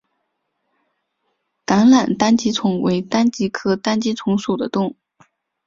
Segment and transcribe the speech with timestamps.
[1.63, 4.95] 橄榄单极虫为单极科单极虫属的动物。